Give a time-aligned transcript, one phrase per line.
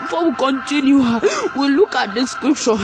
[0.00, 1.02] Before we continue,
[1.56, 2.76] we look at the scripture.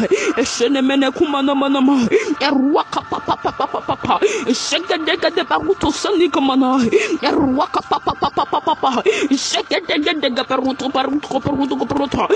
[11.86, 12.26] Baruto.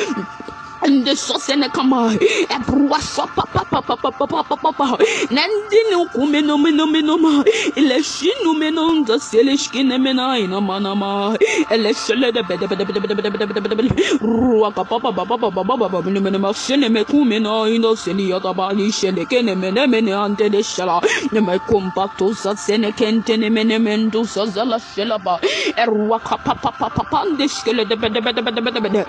[0.89, 2.11] nde sɔ sɛnɛ kama
[2.57, 4.87] ɛbruwa sɔ papapapapapapapa
[5.31, 7.45] nandini kumenomenomenoma
[7.77, 11.37] ilɛsinumenon dɔ seleshikinemena inamanama
[11.75, 13.91] ɛlɛsɛlɛ dɛbɛdɛbɛdɛbɛdɛbɛdɛbɛdɛbɛdɛbɛdɛbɛdɛ
[14.25, 20.97] ruwa kapapapapapapapapapapapapapapapapapapa sɛnɛmɛ kumena inɔ seniyataba ni sɛnɛkɛnɛmɛnɛmɛnɛ antɛnɛ sɛla
[21.33, 25.41] nɛmɛ kompa to sɔ sɛnɛ kɛntɛnɛmɛnɛmɛ do sɔ zala sɛlaba
[25.77, 29.01] ɛruwa kapapapapapa nde sikɛlɛ dɛbɛdɛbɛdɛbɛdɛbɛdɛ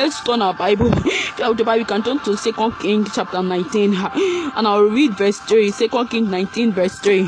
[0.00, 0.90] ɛsɔna bible
[1.36, 5.70] the Bible, you can turn to Second King chapter 19, and I'll read verse 3.
[5.70, 7.26] Second King 19, verse 3.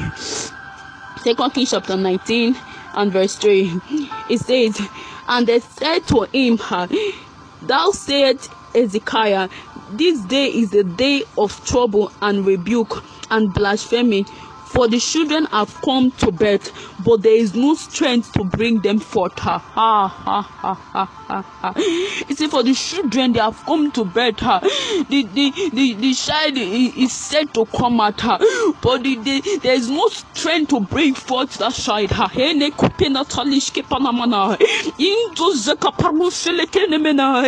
[1.22, 2.56] Second King chapter 19
[2.94, 3.80] and verse 3.
[4.30, 4.80] It says,
[5.28, 6.58] And they said to him,
[7.62, 8.38] Thou said
[8.74, 9.48] Ezekiah,
[9.92, 14.24] this day is the day of trouble and rebuke and blasphemy.
[14.72, 16.72] For the children have come to birth,
[17.04, 19.38] but there is no strength to bring them forth.
[19.38, 21.74] Ha ha ha ha ha ha.
[21.76, 24.40] You see, for the children they have come to birth.
[24.40, 24.60] Ha.
[25.10, 28.38] The, the, the, the child is said to come out, ha.
[28.80, 32.10] but the, the, there is no strength to bring forth that child.
[32.10, 32.28] Ha.
[32.28, 34.58] Hene kupena talishke panamana.
[34.98, 37.42] Into zeka parusele kenemena.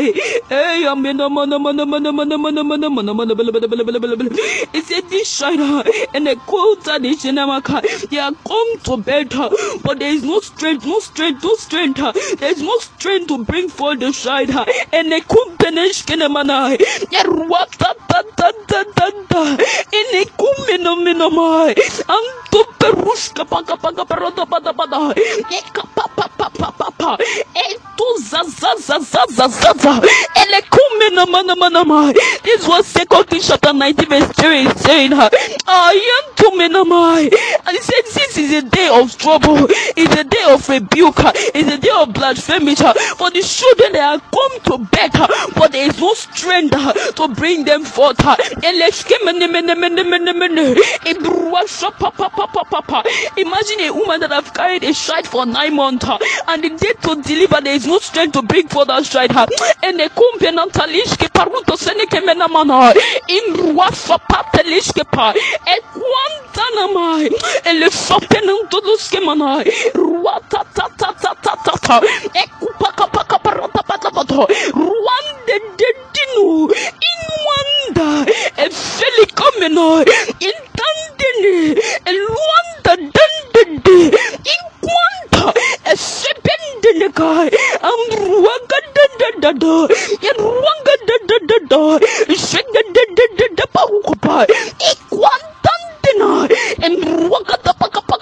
[0.48, 4.16] Hey, amena mana mana mana mana mana mana mana mana bala bala bala bala bala
[4.16, 4.30] bala.
[4.74, 7.13] It said this child ha, and a quota the shenamaka.
[7.22, 9.48] They are come to better,
[9.82, 11.96] but there is no strength, no strength, no strength.
[12.38, 14.50] There is no strength to bring forth the child.
[14.92, 16.76] And a kumpenesh kenemana.
[19.04, 19.56] Yarwata ta ta ta ta ta.
[19.92, 21.74] In a kumeno menomai.
[22.08, 25.14] Anto perushka paka paka parota pada pada.
[25.50, 27.16] Eka pa pa pa pa pa pa.
[27.54, 30.00] Eto za za za za za za za.
[30.36, 32.12] Ele kumena mana mana ma.
[32.42, 37.32] This was Second Kings chapter 19 verse 3 is saying, I am to menamai.
[37.66, 39.66] And he said, this is a day of trouble.
[39.96, 41.14] It's a day of rebuke.
[41.54, 42.74] It's a day of blasphemy.
[42.76, 45.12] For the children they are come to bed,
[45.56, 46.76] but there is no strength
[47.16, 48.18] to bring them forth.
[53.36, 56.06] Imagine a woman that have carried a child for nine months
[56.48, 59.30] and the day to deliver there is no strength to bring forth that child.
[59.82, 62.94] And a companion talishke paruto seneke menamana
[73.58, 76.46] rapapatlapato ruanda dedinu
[77.10, 78.08] inwanda.
[78.64, 79.86] Efelikomeno
[80.48, 81.56] intandene.
[82.06, 83.98] Rwanda, dandede
[84.54, 85.44] inkwanta
[85.92, 87.50] Rwanda, kai
[87.90, 89.74] amruanga dadadada
[90.28, 91.80] eruanga dadadada
[92.46, 94.36] shenga dadadada paukopa
[94.90, 96.30] ikwantandena
[96.86, 98.13] Rwanda, tapakapa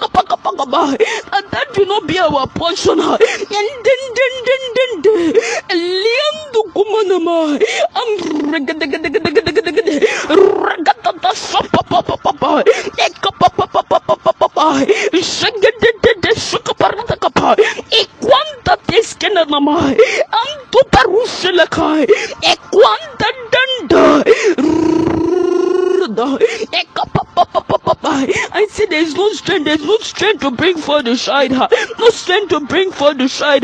[12.97, 17.55] e kupaka paka parata pata pato ruande de dinu
[17.99, 19.67] in wanda e felikomeno
[20.43, 22.07] in tandene
[22.41, 24.03] e luanda dandende
[26.23, 26.43] God.
[28.05, 31.53] I see there's no strength, there's no strength to bring forth the child.
[31.99, 33.63] No strength to bring forth the child.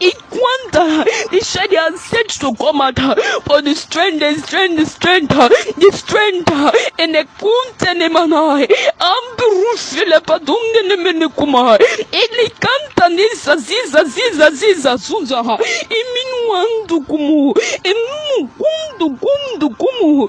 [0.00, 3.14] It quanta the child has said to come at her.
[3.42, 6.50] For the strength, the strength, the strength, the strength,
[6.98, 8.66] and the quanta ne manai.
[9.00, 11.78] Ambrusile padunga ne menekuma.
[12.12, 15.42] Ele canta nisa ziza ziza ziza sunza.
[15.90, 17.54] Iminwandu kumu.
[17.84, 20.28] Emu kundu kundu kumu.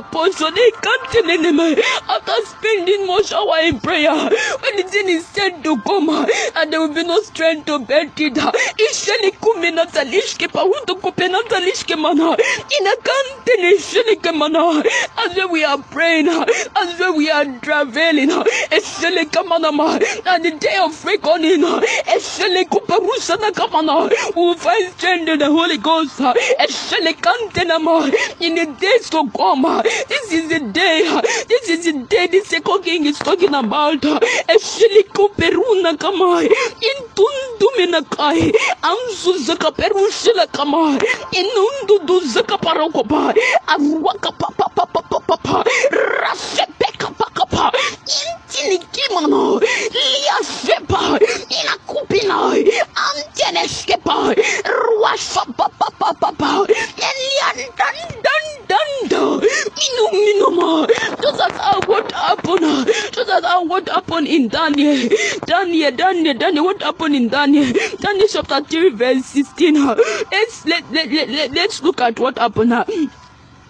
[0.00, 0.54] our portion.
[0.54, 1.60] They can't tell them
[2.08, 4.10] after spending much hour in prayer.
[4.12, 8.34] When the is said to come, and there will be no strength to bear it.
[8.34, 12.36] Isheli kumena talishke pahundo kupena talishke mana.
[12.80, 14.82] Ina kante ne isheli mana.
[15.18, 19.98] As we are praying, as we are traveling, isheli kamana ma.
[20.26, 24.10] And the day of reckoning, isheli kuparusa na kamana.
[24.36, 26.18] We find strength in the Holy Ghost.
[26.18, 28.04] Isheli kante na ma.
[28.40, 29.62] In the days to come,
[30.08, 31.02] this is the day.
[31.48, 34.00] This is the day the second king is talking about.
[34.02, 36.42] Isheli kuperuna kama.
[36.42, 38.52] Intundumina kai.
[38.82, 40.98] Anzu zaka perushila kama.
[41.32, 43.34] Inundu du zaka parokopa.
[43.66, 45.64] Arwaka papa papa papa papa.
[46.22, 47.70] Rasepeka pakapa.
[48.06, 49.60] Intini kimano.
[49.60, 51.18] Lia sepa.
[51.50, 52.54] Ina kupina.
[52.94, 54.34] Anteneskepa.
[54.64, 56.66] Ruasha papa papa papa.
[56.98, 59.40] Elian dan dan dan dan.
[59.78, 60.86] Minu minuma.
[61.22, 62.69] Just as I what happened.
[63.30, 65.08] Just as what happened in Daniel.
[65.46, 66.64] Daniel, Daniel, Daniel.
[66.64, 67.72] What happened in Daniel?
[68.00, 69.74] Daniel chapter 3 verse 16.
[69.86, 72.74] Let's let, let, let, let, let's look at what happened.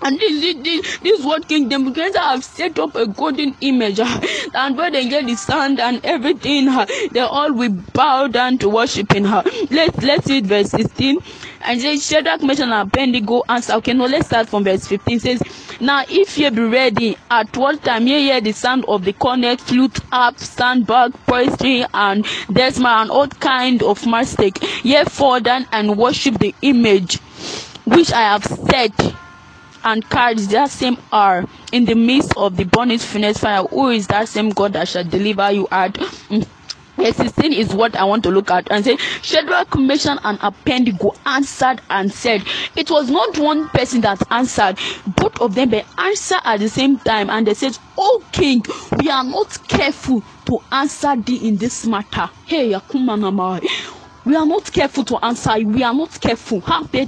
[0.03, 4.21] And this, this, this what kingdom because I have set up a golden image, uh,
[4.55, 8.69] and where they get the sand and everything, uh, they all will bow down to
[8.69, 9.43] worshiping her.
[9.71, 11.19] Let's let's read verse 16.
[11.63, 13.75] And says Shadrach, Meshach, and Abednego answer.
[13.75, 15.17] Okay, no, let's start from verse 15.
[15.17, 15.43] It says,
[15.81, 19.61] Now if ye be ready, at what time ye hear the sound of the cornet,
[19.61, 25.99] flute, harp, sandbag, poetry, and desma, and all kind of mastic, ye fall down and
[25.99, 27.19] worship the image
[27.85, 28.93] which I have set
[29.85, 33.63] and carries that same hour in the midst of the burning furnace fire.
[33.65, 35.95] Who is that same God that shall deliver you out?
[35.95, 36.47] Mm.
[36.97, 41.15] Verse 16 is what I want to look at and say Shadrach, Meshach, and Abednego
[41.25, 42.45] answered and said,
[42.77, 46.99] It was not one person that answered, both of them they answered at the same
[46.99, 48.63] time, and they said, Oh King,
[48.99, 52.29] we are not careful to answer thee in this matter.
[52.45, 53.67] Hey, Yakumanamai.
[54.25, 55.55] We are not careful to answer.
[55.65, 56.63] We are not careful.
[56.67, 57.07] Other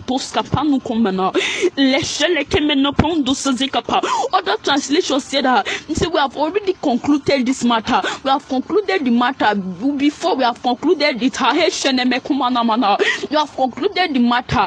[4.62, 8.00] translations say that say we have already concluded this matter.
[8.24, 11.38] We have concluded the matter before we have concluded it.
[11.40, 14.66] We have concluded the matter.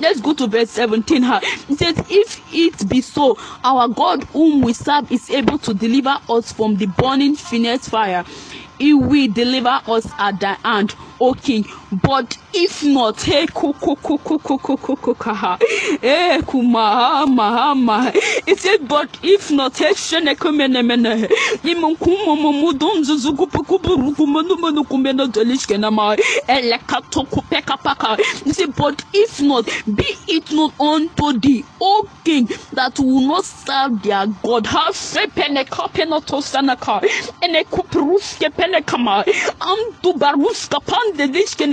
[0.00, 1.24] Let's go to verse 17.
[1.24, 6.16] It says, If it be so, our God whom we serve is able to deliver
[6.28, 6.86] us from the
[7.20, 8.24] burning furnace fire.
[8.78, 11.66] He will deliver us at thy hand, O King.
[11.92, 13.96] But if not, kuku
[15.16, 15.58] kaha,
[16.00, 16.38] hey.
[18.46, 21.26] It said, but if not, hey, shene kumene mene,
[21.64, 26.16] imun kumu mumu donzu zugu puku buru kumenu menu kumeno delishke nama,
[26.48, 28.16] ele eh, kato kupeka paka.
[28.44, 33.44] He said, but if not, be it not unto thee, O King, that will not
[33.44, 34.66] serve their God.
[34.66, 34.94] Have
[35.34, 37.00] pene kapena tosanaka,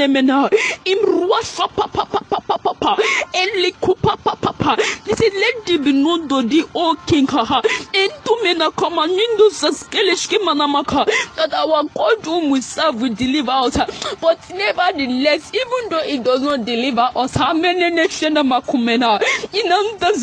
[0.08, 0.50] dishke nemena,
[0.86, 2.98] imruasa papa papa papa papa,
[3.34, 4.82] eli kupa papa papa.
[5.06, 7.62] He said, let thee be known to thee, O King, haha,
[7.94, 13.78] entu mena kama nindo saskeleshke manamaka, that our God whom we serve will deliver us.
[14.22, 19.20] But nevertheless, even though it does not deliver us, how many nations are makumena,
[19.52, 20.14] inanda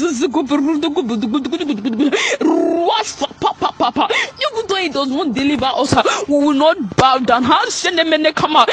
[2.40, 4.08] Ruasa papa papa.
[4.12, 5.94] Even though it does not deliver us,
[6.28, 7.42] we will not bow down.
[7.44, 8.66] How shenemene kama.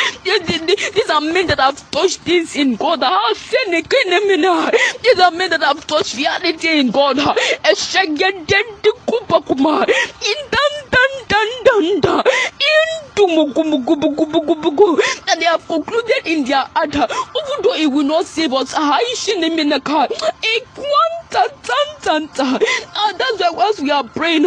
[1.01, 2.99] These are men that have touched this in God.
[3.01, 3.07] These
[5.19, 7.17] are men that have touched reality in God.
[7.17, 8.91] Eshegedende
[11.31, 11.49] dan
[12.01, 12.23] dan.
[13.15, 14.99] Indumukumukumukubukubuku.
[15.29, 18.73] And they have concluded in their heart, even though it will not save us.
[18.73, 20.07] Haishenemeneka.
[20.43, 22.59] Ekwanta tantanta.
[22.61, 24.43] And that's why once we are praying,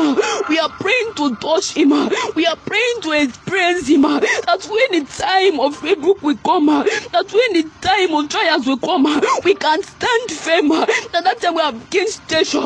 [0.49, 1.91] we are praying to touch him.
[2.35, 4.03] We are praying to experience him.
[4.03, 8.79] That when the time of rebuke will come, that when the time of trials will
[8.79, 9.05] come,
[9.45, 10.69] we can stand firm.
[10.69, 12.63] That that time we have gained station.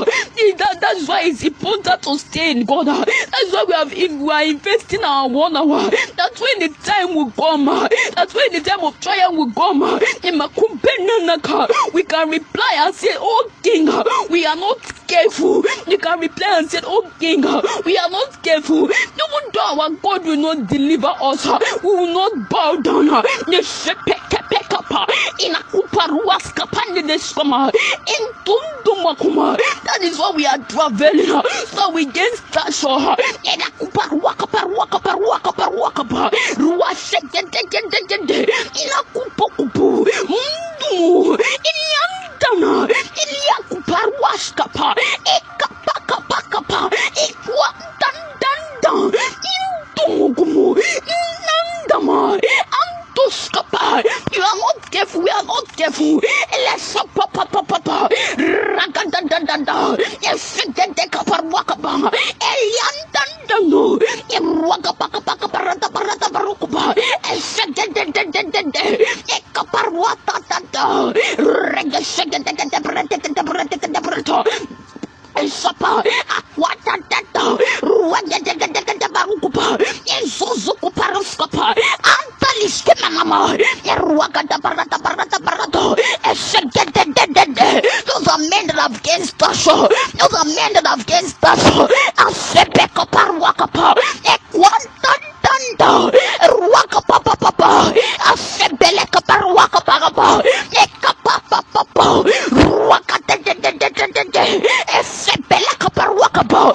[0.58, 2.86] That, that's why it's important to stay in God.
[2.86, 5.90] That's why we have we are investing our one hour.
[6.16, 7.66] that's when the time will come,
[8.14, 9.80] That's when the time of trial will come,
[11.92, 13.86] we can reply and say, Oh King,
[14.30, 15.64] we are not careful.
[15.86, 17.42] You can reply and say, Oh King,
[17.84, 18.84] we are not careful.
[18.90, 21.46] Even though our God will not deliver us,
[21.82, 23.08] we will not bow down.
[29.84, 31.26] That is why we are traveling.
[31.68, 32.88] So we gain Paso,
[33.44, 38.46] Inakupa Ruaka Paruaka Paruaka Paruaka Pa, Ruasegedegedegede,
[38.82, 41.38] Inakupo Kupu, Mundu,
[41.70, 42.88] Inyantana,
[43.22, 44.94] Iliakupa Ruaskapa,
[45.36, 46.90] Ekapakapakapa,
[47.24, 48.92] Equatandanda,
[49.98, 50.76] Intungumu,
[53.18, 54.04] Nandama, Antuskapa.
[54.34, 56.20] You are not careful, we are not careful.
[56.66, 58.08] Let's papa papa papa.
[58.38, 59.96] Ragadadadada.
[60.22, 62.10] Efegedeka parwakaba.
[62.40, 63.98] Eliandandano.
[64.30, 66.94] Irwagapakapaka parata parata parukuba.
[67.32, 69.04] Efegedededede.
[69.38, 71.14] Ekaparwatatata.
[71.74, 74.44] Regesegedegede bretekede bretekede breto.
[75.36, 76.02] Esapa,
[83.84, 87.82] eruagada barata barata barato, esegedededede.
[88.06, 89.64] Those are men that have against us.
[89.64, 91.62] Those are men that have against us.
[92.18, 93.94] Asebeko paruakapa,
[94.24, 96.10] ekwanta tanda,
[96.48, 97.92] ruakapa papa,
[98.32, 100.42] asebeleka paruakapa papa,
[100.72, 102.06] ekapa papa,
[102.52, 104.44] ruakadedededede,
[104.98, 106.72] esebeleka paruakapa,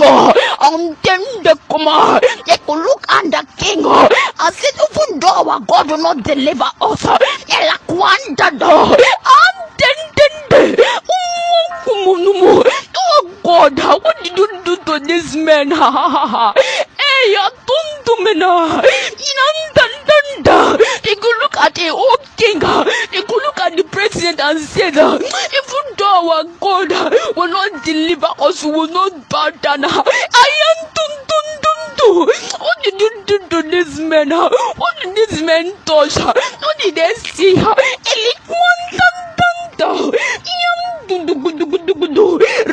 [0.00, 0.36] us.
[0.60, 2.20] On them they come.
[2.46, 3.84] They could look under king.
[4.40, 7.02] As if even though our God will not deliver us.
[7.48, 8.96] Elakwanda do.
[9.36, 10.82] Andendende.
[11.88, 12.64] Umukumu.
[13.08, 15.70] Oh God, what did you do to this man?
[15.70, 16.54] Ha ha ha.
[16.56, 18.82] Hey, atuntumena.
[19.28, 20.78] Inandandanda.
[21.02, 22.58] They could look at the old king.
[22.60, 25.20] They could look at the president and say that
[26.16, 26.90] our God
[27.36, 29.84] will not deliver us, will not bow down.
[29.84, 32.28] I am dun dun dun dun.
[32.66, 34.30] What did you do to this man?
[34.30, 36.16] What did this man touch?
[36.16, 37.54] What did they see?
[37.54, 39.88] Elikwantandanda.
[40.62, 42.38] Yam dun dun dun I am dun dun dun dun.
[42.40, 42.65] Riaska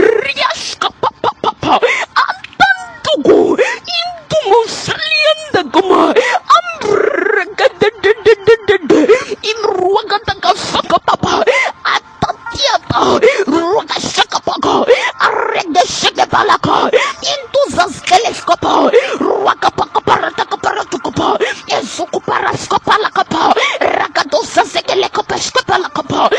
[21.70, 23.54] Ezuku paraska palakapa.
[23.80, 25.22] Ragadosa sekeleka
[25.68, 26.30] palakapa.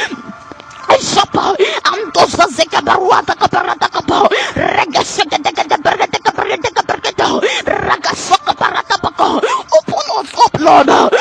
[1.01, 1.55] Sapa,
[1.93, 9.41] Antosa Zeka Baruata Caparata Capo, Regasaka de Caparata Caparata Caparata, Ragasaka Parata Paco,
[9.75, 11.14] open us up, Lord,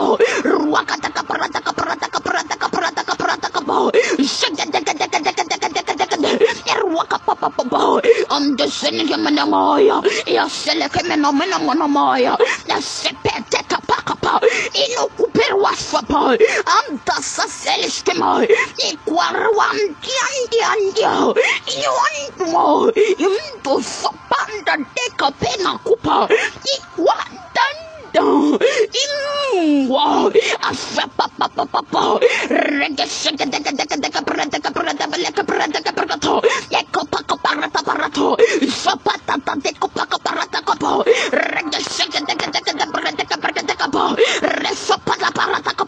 [0.00, 3.90] Papa, Ruakata Caparata Caparata Caparata Caparata Caparata Capa,
[6.82, 14.40] Ruaka Papa Papa, on the Senegamanamoya, Yaselekamenomanamoya, the Sepete Capacapa,
[14.74, 18.46] Inocuperwasapa, Antasa Seleskema,
[18.84, 21.34] Equaruan Tiandiandio,
[21.68, 24.09] Inuantumo, Into Sopanda
[38.40, 43.36] parato sapa ta ta deko pa ko parata ko rega shaka deka deka deka prata
[43.36, 44.16] prata ko
[44.62, 45.84] reso pa la parata ko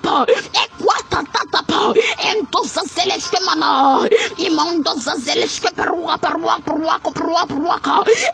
[0.52, 1.92] ekwata ta ta pa
[2.30, 4.04] entosa celeste mana
[4.38, 7.76] imondo za celeste perua perua perua ko perua perua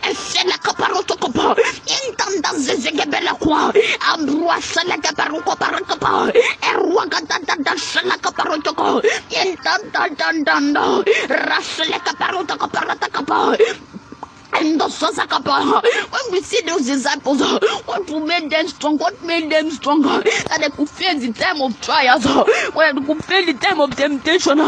[0.02, 1.28] esela ka paroto ko
[1.86, 3.72] intanda zezege bela kwa
[4.14, 6.32] Amrua salaka paruko parakapa.
[6.62, 9.02] Erua kata tata salaka parutoko.
[9.30, 11.02] Intanda dandanda.
[11.28, 13.56] Rasalaka paruto kaparata kapa.
[13.58, 13.87] And
[15.00, 17.40] the when we see those disciples,
[17.86, 18.98] what made them strong?
[18.98, 20.22] What made them stronger?
[20.48, 22.24] That they could face the time of trials,
[22.74, 24.58] when they could face the time of temptation.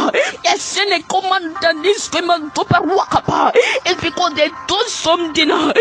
[0.44, 3.52] Yes, send a command that this women to Paruakapa.
[3.86, 5.50] It's because they told something.
[5.50, 5.74] And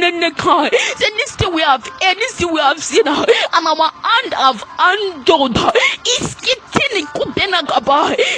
[0.00, 3.90] then they can say this thing we have heard, this we have seen, and our
[3.90, 5.56] hand have handled.
[6.04, 6.36] It's.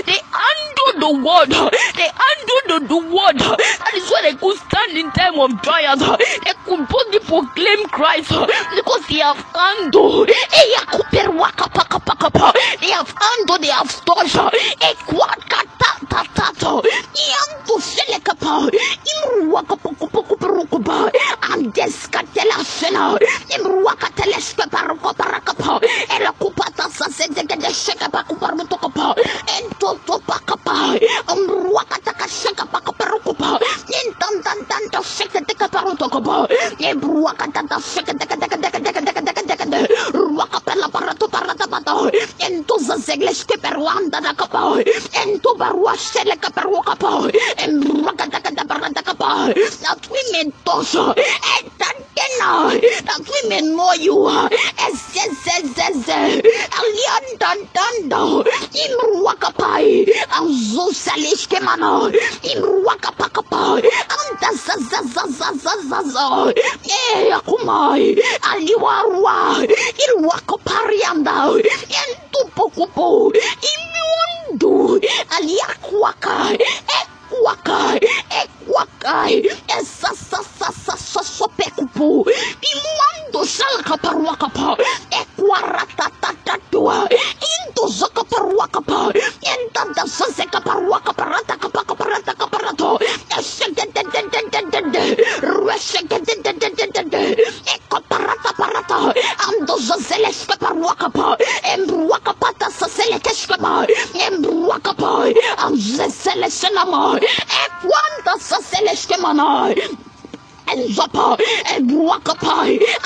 [0.06, 1.50] They handled the word.
[1.96, 3.38] They handled the, the word.
[3.38, 6.00] That is why they could stand in time of trials.
[6.00, 12.52] They could boldly proclaim Christ because they have eh, kuperu Eruakapakapakapa.
[12.80, 14.50] They have handled, they have torture.
[14.82, 16.84] Eh, Equakatatato.
[49.88, 51.22] that we may torso eh?
[51.58, 51.94] and that
[53.26, 54.48] we may know you eh?
[54.86, 54.98] as
[56.78, 58.44] aliandandando
[58.84, 60.06] imruakapai
[60.38, 62.10] azosaliskemano
[62.42, 63.82] imruakapakapai
[64.40, 66.52] Antazazazazazazazo.
[66.54, 68.06] Eh, akumai.
[68.50, 69.36] Aliwarwa.
[70.04, 71.36] Ilwakoparianda.
[72.00, 73.08] Entupokupo.
[73.72, 74.74] Imundo.
[75.36, 76.34] Aliakwaka.
[76.98, 77.98] Ekwakai.
[78.42, 79.36] Ekwakai.
[79.78, 82.08] Esasasasasasopekupo.
[97.74, 99.14] Ekoparata parata.
[99.48, 101.36] Ando zozeleske parwakapa.
[101.74, 103.86] Embruakapata saselekeskema.
[104.26, 105.32] Embruakapa.
[105.66, 107.18] Anzeseleselama.
[107.64, 109.74] Ekwanda saseleskemana.
[110.72, 111.36] Enzopa,
[111.76, 112.56] Embruakapa.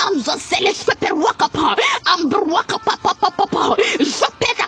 [0.07, 1.75] Anzeseleske perwakapa.
[2.15, 3.75] Ambruakapa papa papa.
[3.99, 4.67] Zopeta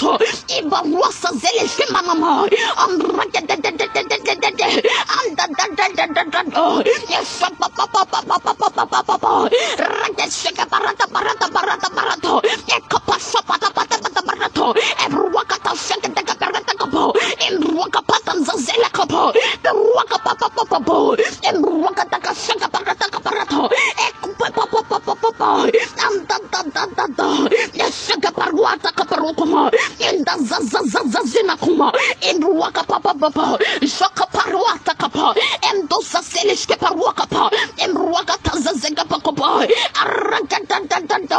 [0.00, 0.18] Caparata Caparato,
[0.58, 4.90] Ibaruasa Zeleste Mamma, Ambraga de de de de de de de de,
[5.20, 10.66] Anda da da da da da da, Yes, Papa Papa Papa Papa Papa Papa, Rageseka
[10.66, 17.12] Parata Parata Parata Parato, Ekapa Sapata Pata Pata Parato, Ebruakata Seka de Caparata Capo,
[17.48, 23.68] Embruakapata Zazela Capo, Peruakapa Papa Papa, Embruakataka Seka Parata Caparato,
[24.06, 25.70] Ekupa Papa Papa Papa,
[26.06, 27.28] Anda da da da da,
[27.74, 31.92] Yeseka Paruata parukuma inda zazazazazina kuma
[32.30, 35.34] indruwaka papa shaka paruata kapa
[35.70, 39.66] endo saselishke paruaka pa emruaka tazazega pakapa
[40.02, 41.38] arakatatatata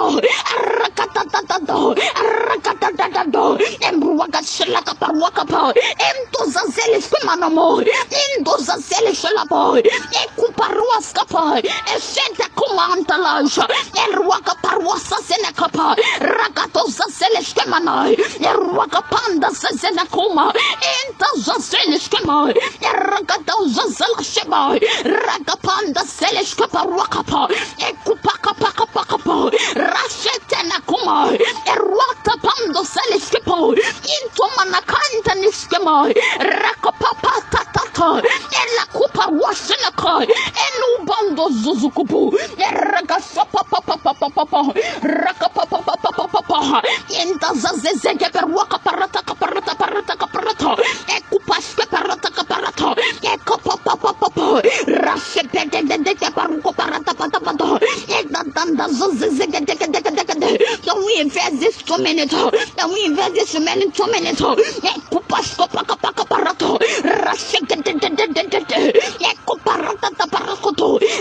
[0.57, 1.75] arakatatatata
[2.21, 2.80] arakatatatata
[3.21, 9.81] shando shela shelaka parwaka pa entoza zele fumana mo entoza zele shelapa
[10.23, 11.61] ekuparwas kapa
[11.95, 13.67] eshenta kumanta lasha
[14.03, 18.09] erwaka parwasa zene kapa rakatoza zele shkemana
[18.41, 20.53] erwaka panda zene kuma
[20.93, 27.47] entoza zele shkema erakatoza zele shema rakapanda zele shkeparwaka pa
[27.87, 31.29] ekupaka paka paka pa rashetena kuma
[31.65, 32.33] erwaka
[32.71, 36.07] Pando Selishkepo, Into Manakanta Niskema,
[36.39, 46.81] Rakapapa Tata, Ela Kupa Washenaka, Enu Bando Zuzukupu, Erakasapa Papa Papa Papa, Rakapapa Papa Papa,
[47.09, 50.77] Inta Zazezeke Perwaka Parata Kaparata Parata Kaparata,
[51.09, 55.97] Ekupaske Parata Kaparata, Ekopapa Papa, Papa, Rashepete de
[56.31, 57.60] Paruko Parata Pata Pata,
[58.61, 58.77] don't
[61.05, 62.31] we invest this two minutes?
[62.31, 64.39] Don't we invest this minute two minutes?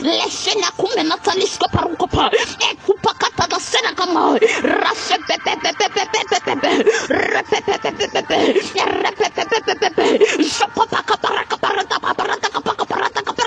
[0.03, 2.31] Lesena kumenata lisko parukopa.
[2.61, 4.37] Ekupa kata da sena kama.
[4.62, 6.70] Rafe pepe pepe pepe pepe pepe.
[7.09, 8.37] Repe pepe pepe pepe.
[8.76, 10.05] Repe pepe pepe pepe.
[10.44, 13.40] Sopa paka paraka parata parata kapaka parata kapaka.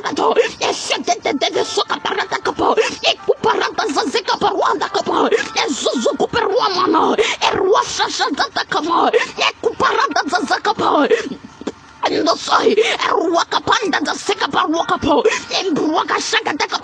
[6.93, 11.09] Zakama, Erwasha Shazakama, Ekuparada Zakama,
[12.05, 15.75] and the soy, Erwakapanda the Sekaparwakapo, shaka
[16.55, 16.82] Wakashakataka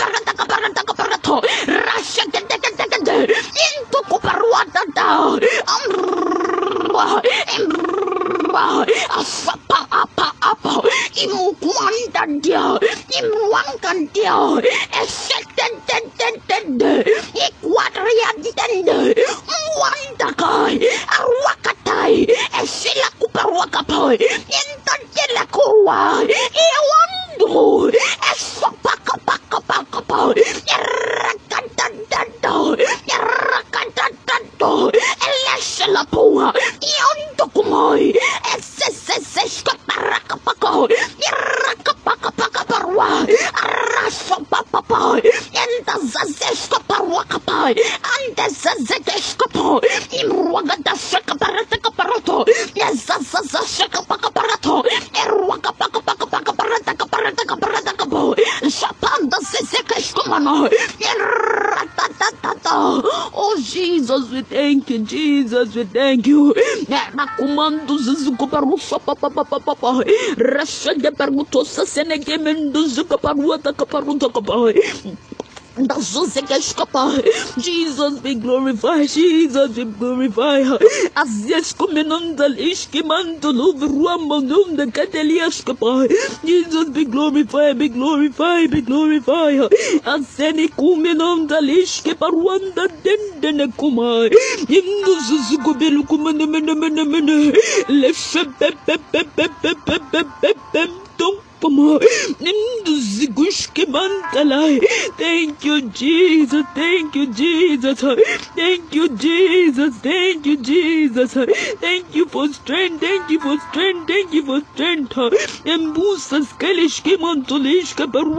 [62.72, 66.54] Oh Jesus, we thank you, Jesus, we thank you.
[66.89, 70.02] Rakumando zuzuko parusa papa papa papa.
[70.38, 74.73] Rasha de pergutosa senege menduzuka paruata kaparuta kapa.
[77.57, 80.67] Jesus be glorified, Jesus be glorified.
[81.15, 86.09] As yes comenanda lishki mandolo ruamanum the cateliaskapa.
[86.45, 89.71] Jesus be glorified, be glorified, be glorified.
[90.05, 94.29] As any kumenanda lishki paruanda dendene kuma.
[94.67, 97.53] Indu suzuko belu kumene mene mene.
[97.89, 101.48] Leshe pepe pepe pepe pepe pepe.
[101.62, 101.76] Thank
[105.65, 106.65] you, Jesus.
[106.76, 108.00] Thank you, Jesus.
[108.56, 109.95] Thank you, Jesus.
[109.98, 111.34] Thank you, Jesus.
[111.82, 113.02] Thank you for strength.
[113.02, 114.08] Thank you for strength.
[114.08, 115.17] Thank you for strength.
[115.65, 118.08] Embusas kalishke montolishka